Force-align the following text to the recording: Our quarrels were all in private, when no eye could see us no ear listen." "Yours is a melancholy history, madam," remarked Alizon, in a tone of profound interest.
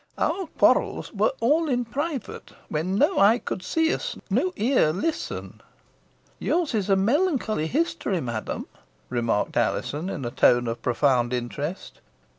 Our 0.17 0.47
quarrels 0.57 1.13
were 1.13 1.31
all 1.41 1.69
in 1.69 1.85
private, 1.85 2.53
when 2.69 2.95
no 2.95 3.19
eye 3.19 3.37
could 3.37 3.61
see 3.61 3.93
us 3.93 4.15
no 4.31 4.51
ear 4.55 4.91
listen." 4.91 5.61
"Yours 6.39 6.73
is 6.73 6.89
a 6.89 6.95
melancholy 6.95 7.67
history, 7.67 8.19
madam," 8.19 8.65
remarked 9.09 9.55
Alizon, 9.57 10.09
in 10.09 10.25
a 10.25 10.31
tone 10.31 10.67
of 10.67 10.81
profound 10.81 11.33
interest. 11.33 12.01